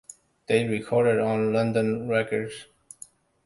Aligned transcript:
They 0.47 0.65
recorded 0.65 1.19
on 1.19 1.53
London 1.53 2.07
Records. 2.07 2.65